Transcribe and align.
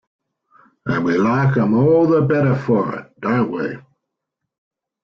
And 0.87 1.05
we 1.05 1.15
like 1.15 1.55
'em 1.57 1.75
all 1.75 2.07
the 2.07 2.21
better 2.23 2.55
for 2.55 2.95
it, 2.97 3.11
don't 3.21 3.51
we? 3.51 3.77